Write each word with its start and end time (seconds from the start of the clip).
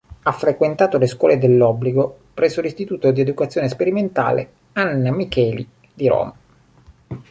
Ha 0.23 0.31
frequentato 0.31 0.97
le 0.97 1.05
scuole 1.05 1.37
dell’obbligo 1.37 2.17
presso 2.33 2.59
l'istituto 2.59 3.11
d'educazione 3.11 3.69
sperimentale 3.69 4.49
Anna 4.73 5.11
Micheli 5.11 5.69
di 5.93 6.07
Roma. 6.07 6.35